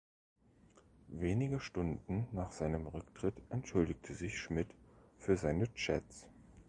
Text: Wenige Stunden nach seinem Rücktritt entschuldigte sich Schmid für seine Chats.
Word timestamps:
Wenige 1.09 1.59
Stunden 1.59 2.27
nach 2.31 2.51
seinem 2.53 2.87
Rücktritt 2.87 3.35
entschuldigte 3.51 4.15
sich 4.15 4.39
Schmid 4.39 4.65
für 5.19 5.37
seine 5.37 5.71
Chats. 5.75 6.27